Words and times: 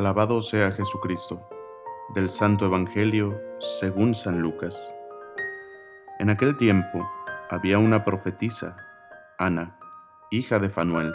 Alabado 0.00 0.40
sea 0.40 0.72
Jesucristo, 0.72 1.46
del 2.14 2.30
Santo 2.30 2.64
Evangelio 2.64 3.38
según 3.58 4.14
San 4.14 4.40
Lucas. 4.40 4.94
En 6.18 6.30
aquel 6.30 6.56
tiempo 6.56 7.06
había 7.50 7.78
una 7.78 8.02
profetisa, 8.02 8.78
Ana, 9.38 9.76
hija 10.30 10.58
de 10.58 10.70
Fanuel, 10.70 11.14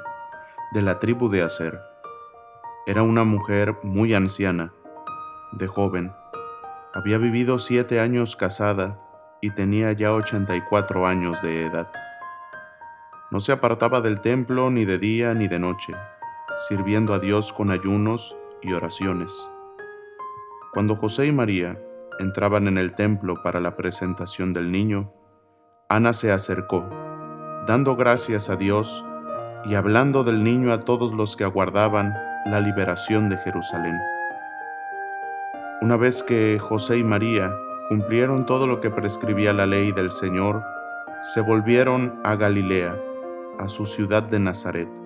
de 0.73 0.83
la 0.83 0.99
tribu 0.99 1.29
de 1.29 1.41
Aser. 1.41 1.79
Era 2.85 3.01
una 3.01 3.23
mujer 3.23 3.75
muy 3.81 4.13
anciana, 4.13 4.71
de 5.53 5.65
joven. 5.65 6.13
Había 6.93 7.17
vivido 7.17 7.57
siete 7.57 7.99
años 7.99 8.35
casada 8.35 8.99
y 9.41 9.49
tenía 9.49 9.93
ya 9.93 10.13
ochenta 10.13 10.55
y 10.55 10.61
cuatro 10.61 11.07
años 11.07 11.41
de 11.41 11.65
edad. 11.65 11.91
No 13.31 13.39
se 13.39 13.51
apartaba 13.51 14.01
del 14.01 14.21
templo 14.21 14.69
ni 14.69 14.85
de 14.85 14.99
día 14.99 15.33
ni 15.33 15.47
de 15.47 15.57
noche, 15.57 15.95
sirviendo 16.69 17.15
a 17.15 17.19
Dios 17.19 17.51
con 17.51 17.71
ayunos 17.71 18.35
y 18.65 18.73
oraciones. 18.73 19.49
Cuando 20.73 20.95
José 20.95 21.27
y 21.27 21.31
María 21.31 21.79
entraban 22.19 22.67
en 22.67 22.77
el 22.77 22.95
templo 22.95 23.41
para 23.43 23.59
la 23.59 23.75
presentación 23.75 24.53
del 24.53 24.71
niño, 24.71 25.13
Ana 25.89 26.13
se 26.13 26.31
acercó, 26.31 26.83
dando 27.67 27.95
gracias 27.95 28.49
a 28.49 28.55
Dios 28.55 29.05
y 29.65 29.75
hablando 29.75 30.23
del 30.23 30.43
niño 30.43 30.73
a 30.73 30.79
todos 30.79 31.13
los 31.13 31.35
que 31.35 31.43
aguardaban 31.43 32.13
la 32.45 32.59
liberación 32.59 33.29
de 33.29 33.37
Jerusalén. 33.37 33.97
Una 35.81 35.97
vez 35.97 36.23
que 36.23 36.57
José 36.59 36.97
y 36.97 37.03
María 37.03 37.53
cumplieron 37.87 38.45
todo 38.45 38.67
lo 38.67 38.81
que 38.81 38.89
prescribía 38.89 39.53
la 39.53 39.65
ley 39.65 39.91
del 39.91 40.11
Señor, 40.11 40.63
se 41.19 41.41
volvieron 41.41 42.19
a 42.23 42.35
Galilea 42.35 42.97
a 43.59 43.67
su 43.67 43.85
ciudad 43.85 44.23
de 44.23 44.39
Nazaret. 44.39 45.04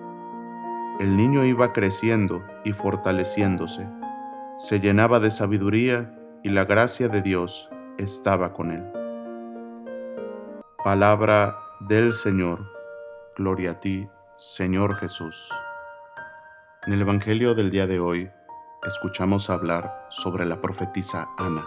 El 1.00 1.16
niño 1.16 1.46
iba 1.46 1.70
creciendo 1.70 2.44
y 2.62 2.74
fortaleciéndose, 2.74 3.88
se 4.58 4.80
llenaba 4.80 5.18
de 5.18 5.30
sabiduría 5.30 6.14
y 6.42 6.50
la 6.50 6.66
gracia 6.66 7.08
de 7.08 7.22
Dios 7.22 7.70
estaba 7.96 8.52
con 8.52 8.70
él. 8.70 8.84
Palabra 10.84 11.56
del 11.80 12.12
Señor. 12.12 12.70
Gloria 13.34 13.70
a 13.70 13.80
ti, 13.80 14.10
Señor 14.34 14.94
Jesús. 14.94 15.48
En 16.86 16.92
el 16.92 17.00
Evangelio 17.00 17.54
del 17.54 17.70
día 17.70 17.86
de 17.86 17.98
hoy 17.98 18.30
escuchamos 18.86 19.48
hablar 19.48 20.06
sobre 20.10 20.44
la 20.44 20.60
profetisa 20.60 21.30
Ana. 21.38 21.66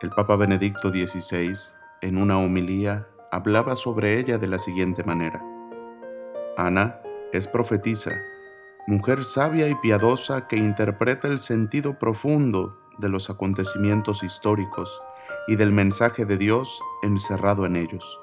El 0.00 0.10
Papa 0.10 0.36
Benedicto 0.36 0.90
XVI, 0.90 1.54
en 2.02 2.18
una 2.18 2.38
homilía, 2.38 3.08
hablaba 3.32 3.74
sobre 3.74 4.20
ella 4.20 4.38
de 4.38 4.46
la 4.46 4.58
siguiente 4.58 5.02
manera. 5.02 5.42
Ana 6.56 6.99
es 7.32 7.46
profetisa, 7.46 8.22
mujer 8.86 9.24
sabia 9.24 9.68
y 9.68 9.74
piadosa 9.76 10.48
que 10.48 10.56
interpreta 10.56 11.28
el 11.28 11.38
sentido 11.38 11.98
profundo 11.98 12.76
de 12.98 13.08
los 13.08 13.30
acontecimientos 13.30 14.22
históricos 14.22 15.00
y 15.46 15.56
del 15.56 15.72
mensaje 15.72 16.24
de 16.24 16.36
Dios 16.36 16.80
encerrado 17.02 17.66
en 17.66 17.76
ellos. 17.76 18.20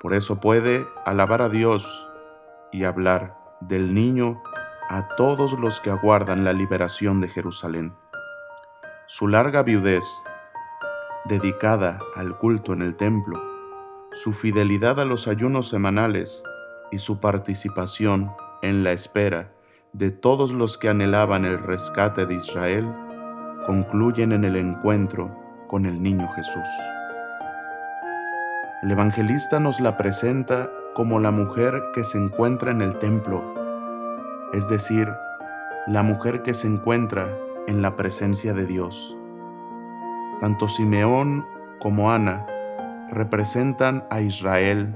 Por 0.00 0.14
eso 0.14 0.40
puede 0.40 0.86
alabar 1.04 1.42
a 1.42 1.48
Dios 1.48 2.08
y 2.72 2.84
hablar 2.84 3.36
del 3.60 3.94
niño 3.94 4.42
a 4.88 5.08
todos 5.16 5.52
los 5.58 5.80
que 5.80 5.90
aguardan 5.90 6.44
la 6.44 6.52
liberación 6.52 7.20
de 7.20 7.28
Jerusalén. 7.28 7.94
Su 9.06 9.28
larga 9.28 9.62
viudez, 9.62 10.04
dedicada 11.26 12.00
al 12.14 12.38
culto 12.38 12.72
en 12.72 12.82
el 12.82 12.96
templo, 12.96 13.42
su 14.12 14.32
fidelidad 14.32 14.98
a 15.00 15.04
los 15.04 15.28
ayunos 15.28 15.68
semanales 15.68 16.42
y 16.90 16.98
su 16.98 17.20
participación 17.20 18.30
en 18.62 18.82
la 18.84 18.92
espera 18.92 19.52
de 19.92 20.10
todos 20.10 20.52
los 20.52 20.76
que 20.76 20.88
anhelaban 20.88 21.44
el 21.44 21.58
rescate 21.58 22.26
de 22.26 22.34
Israel 22.34 22.86
concluyen 23.64 24.32
en 24.32 24.44
el 24.44 24.56
encuentro 24.56 25.34
con 25.66 25.86
el 25.86 26.02
niño 26.02 26.28
Jesús. 26.34 26.68
El 28.82 28.90
evangelista 28.90 29.58
nos 29.58 29.80
la 29.80 29.96
presenta 29.96 30.70
como 30.94 31.18
la 31.18 31.30
mujer 31.30 31.82
que 31.94 32.04
se 32.04 32.18
encuentra 32.18 32.70
en 32.70 32.82
el 32.82 32.98
templo, 32.98 33.42
es 34.52 34.68
decir, 34.68 35.08
la 35.86 36.02
mujer 36.02 36.42
que 36.42 36.54
se 36.54 36.66
encuentra 36.66 37.28
en 37.66 37.82
la 37.82 37.96
presencia 37.96 38.52
de 38.54 38.66
Dios. 38.66 39.16
Tanto 40.40 40.68
Simeón 40.68 41.46
como 41.80 42.12
Ana 42.12 42.46
representan 43.10 44.04
a 44.10 44.20
Israel, 44.20 44.94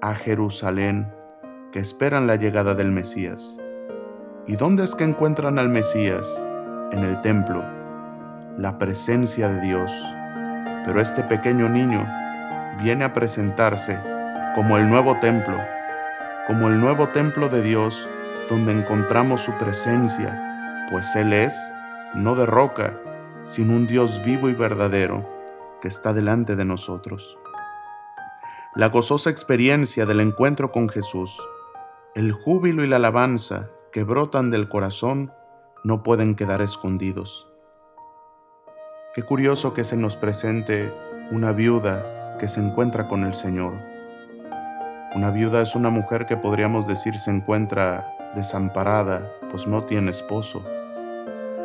a 0.00 0.14
Jerusalén, 0.14 1.12
que 1.72 1.78
esperan 1.78 2.26
la 2.26 2.36
llegada 2.36 2.74
del 2.74 2.90
Mesías. 2.90 3.58
¿Y 4.46 4.56
dónde 4.56 4.84
es 4.84 4.94
que 4.94 5.04
encuentran 5.04 5.58
al 5.58 5.68
Mesías? 5.68 6.26
En 6.92 7.00
el 7.00 7.20
templo, 7.20 7.62
la 8.56 8.78
presencia 8.78 9.48
de 9.48 9.60
Dios. 9.60 9.92
Pero 10.84 11.00
este 11.00 11.22
pequeño 11.22 11.68
niño 11.68 12.06
viene 12.82 13.04
a 13.04 13.12
presentarse 13.12 13.98
como 14.54 14.78
el 14.78 14.88
nuevo 14.88 15.18
templo, 15.18 15.56
como 16.46 16.68
el 16.68 16.80
nuevo 16.80 17.08
templo 17.08 17.48
de 17.48 17.62
Dios 17.62 18.08
donde 18.48 18.72
encontramos 18.72 19.42
su 19.42 19.52
presencia, 19.58 20.88
pues 20.90 21.14
Él 21.14 21.32
es, 21.32 21.72
no 22.14 22.34
de 22.34 22.46
roca, 22.46 22.94
sino 23.42 23.74
un 23.74 23.86
Dios 23.86 24.20
vivo 24.24 24.48
y 24.48 24.54
verdadero 24.54 25.28
que 25.80 25.88
está 25.88 26.12
delante 26.12 26.56
de 26.56 26.64
nosotros. 26.64 27.38
La 28.76 28.88
gozosa 28.88 29.30
experiencia 29.30 30.06
del 30.06 30.20
encuentro 30.20 30.70
con 30.70 30.88
Jesús, 30.88 31.36
el 32.14 32.30
júbilo 32.30 32.84
y 32.84 32.86
la 32.86 32.96
alabanza 32.96 33.68
que 33.90 34.04
brotan 34.04 34.48
del 34.48 34.68
corazón 34.68 35.32
no 35.82 36.04
pueden 36.04 36.36
quedar 36.36 36.62
escondidos. 36.62 37.48
Qué 39.12 39.24
curioso 39.24 39.74
que 39.74 39.82
se 39.82 39.96
nos 39.96 40.16
presente 40.16 40.94
una 41.32 41.50
viuda 41.50 42.36
que 42.38 42.46
se 42.46 42.60
encuentra 42.60 43.08
con 43.08 43.24
el 43.24 43.34
Señor. 43.34 43.74
Una 45.16 45.32
viuda 45.32 45.62
es 45.62 45.74
una 45.74 45.90
mujer 45.90 46.26
que 46.26 46.36
podríamos 46.36 46.86
decir 46.86 47.18
se 47.18 47.32
encuentra 47.32 48.06
desamparada, 48.36 49.32
pues 49.50 49.66
no 49.66 49.82
tiene 49.82 50.12
esposo. 50.12 50.64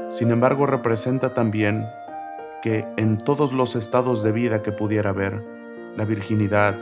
Sin 0.07 0.31
embargo, 0.31 0.65
representa 0.65 1.35
también 1.35 1.85
que 2.63 2.83
en 2.97 3.19
todos 3.19 3.53
los 3.53 3.75
estados 3.75 4.23
de 4.23 4.31
vida 4.31 4.63
que 4.63 4.71
pudiera 4.71 5.11
haber, 5.11 5.43
la 5.95 6.03
virginidad, 6.03 6.75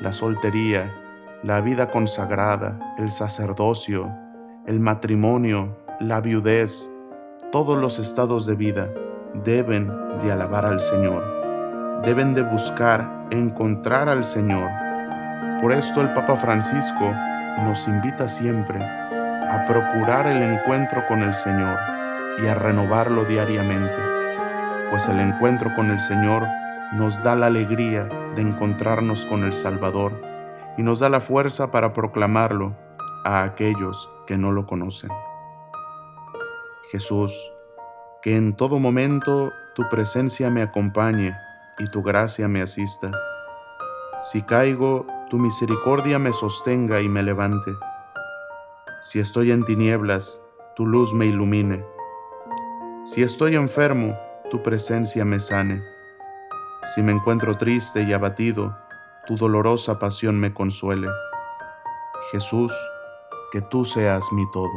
la 0.00 0.12
soltería, 0.12 0.94
la 1.42 1.60
vida 1.60 1.90
consagrada, 1.90 2.78
el 2.98 3.10
sacerdocio, 3.10 4.10
el 4.66 4.80
matrimonio, 4.80 5.76
la 6.00 6.20
viudez, 6.20 6.92
todos 7.52 7.78
los 7.78 7.98
estados 7.98 8.46
de 8.46 8.54
vida 8.54 8.88
deben 9.44 9.90
de 10.20 10.32
alabar 10.32 10.64
al 10.64 10.80
Señor, 10.80 12.02
deben 12.04 12.34
de 12.34 12.42
buscar 12.42 13.26
encontrar 13.30 14.08
al 14.08 14.24
Señor. 14.24 14.70
Por 15.60 15.72
esto 15.72 16.00
el 16.00 16.12
Papa 16.12 16.36
Francisco 16.36 17.12
nos 17.64 17.86
invita 17.88 18.28
siempre 18.28 18.82
a 18.82 19.64
procurar 19.66 20.26
el 20.26 20.42
encuentro 20.42 21.06
con 21.06 21.22
el 21.22 21.34
Señor 21.34 21.76
y 22.42 22.46
a 22.46 22.54
renovarlo 22.54 23.24
diariamente 23.24 24.18
pues 24.90 25.08
el 25.08 25.20
encuentro 25.20 25.74
con 25.74 25.90
el 25.90 26.00
Señor 26.00 26.46
nos 26.92 27.22
da 27.22 27.34
la 27.34 27.46
alegría 27.46 28.08
de 28.38 28.42
encontrarnos 28.42 29.26
con 29.26 29.42
el 29.42 29.52
Salvador 29.52 30.12
y 30.76 30.84
nos 30.84 31.00
da 31.00 31.08
la 31.08 31.20
fuerza 31.20 31.72
para 31.72 31.92
proclamarlo 31.92 32.76
a 33.24 33.42
aquellos 33.42 34.08
que 34.28 34.38
no 34.38 34.52
lo 34.52 34.64
conocen. 34.64 35.10
Jesús, 36.92 37.52
que 38.22 38.36
en 38.36 38.54
todo 38.54 38.78
momento 38.78 39.52
tu 39.74 39.88
presencia 39.88 40.50
me 40.50 40.62
acompañe 40.62 41.36
y 41.80 41.88
tu 41.88 42.04
gracia 42.04 42.46
me 42.46 42.62
asista. 42.62 43.10
Si 44.20 44.42
caigo, 44.42 45.04
tu 45.30 45.38
misericordia 45.38 46.20
me 46.20 46.32
sostenga 46.32 47.00
y 47.00 47.08
me 47.08 47.24
levante. 47.24 47.72
Si 49.00 49.18
estoy 49.18 49.50
en 49.50 49.64
tinieblas, 49.64 50.40
tu 50.76 50.86
luz 50.86 51.12
me 51.12 51.26
ilumine. 51.26 51.84
Si 53.02 53.20
estoy 53.20 53.56
enfermo, 53.56 54.16
tu 54.48 54.62
presencia 54.62 55.24
me 55.24 55.40
sane. 55.40 55.97
Si 56.82 57.02
me 57.02 57.12
encuentro 57.12 57.56
triste 57.56 58.02
y 58.02 58.12
abatido, 58.12 58.76
tu 59.26 59.36
dolorosa 59.36 59.98
pasión 59.98 60.38
me 60.38 60.54
consuele. 60.54 61.08
Jesús, 62.30 62.72
que 63.52 63.60
tú 63.60 63.84
seas 63.84 64.32
mi 64.32 64.50
todo. 64.50 64.72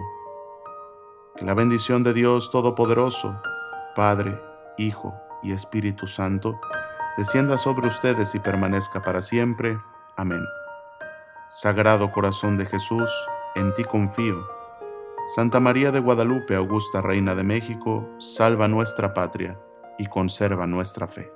Que 1.36 1.45
la 1.45 1.53
bendición 1.53 2.03
de 2.03 2.13
Dios 2.13 2.51
Todopoderoso, 2.51 3.39
Padre, 3.95 4.42
Hijo 4.77 5.13
y 5.44 5.51
Espíritu 5.51 6.07
Santo, 6.07 6.59
descienda 7.18 7.57
sobre 7.57 7.88
ustedes 7.88 8.36
y 8.36 8.39
permanezca 8.39 9.01
para 9.01 9.21
siempre. 9.21 9.77
Amén. 10.18 10.44
Sagrado 11.50 12.12
Corazón 12.12 12.57
de 12.57 12.65
Jesús, 12.65 13.12
en 13.56 13.74
ti 13.74 13.83
confío. 13.83 14.45
Santa 15.36 15.59
María 15.59 15.92
de 15.92 16.00
Guadalupe, 16.00 16.56
Augusta 16.56 17.01
Reina 17.01 17.36
de 17.36 17.44
México, 17.44 18.09
salva 18.18 18.68
nuestra 18.68 19.13
patria 19.13 19.59
y 20.00 20.07
conserva 20.07 20.65
nuestra 20.65 21.07
fe. 21.07 21.31